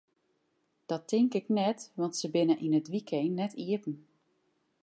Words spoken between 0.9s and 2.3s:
tink ik net, want se